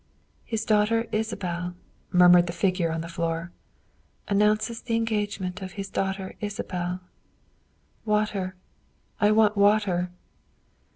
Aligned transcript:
"His 0.51 0.65
daughter 0.65 1.05
Isabel," 1.11 1.75
murmured 2.11 2.47
the 2.47 2.53
figure 2.53 2.91
on 2.91 3.01
the 3.01 3.07
floor," 3.07 3.51
announces 4.27 4.81
the 4.81 4.95
engagement 4.95 5.61
of 5.61 5.73
his 5.73 5.91
daughter 5.91 6.33
Isabel 6.41 7.01
water! 8.09 8.55
I 9.19 9.29
want 9.29 9.55
water 9.55 10.09